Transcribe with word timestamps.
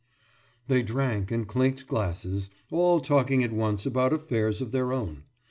«They 0.67 0.81
drank 0.81 1.29
and 1.29 1.47
clinked 1.47 1.85
glasses, 1.85 2.49
all 2.71 3.01
talking 3.01 3.43
at 3.43 3.53
once 3.53 3.85
about 3.85 4.13
affairs 4.13 4.59
of 4.59 4.71
their 4.71 4.91
own. 4.91 5.25